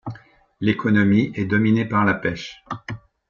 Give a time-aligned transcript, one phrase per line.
[0.61, 2.65] L'économie est dominée par la pêche.